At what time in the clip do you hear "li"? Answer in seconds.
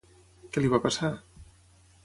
0.63-0.71